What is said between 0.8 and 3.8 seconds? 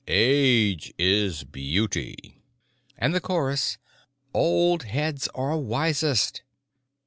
is beauty!" And the chorus: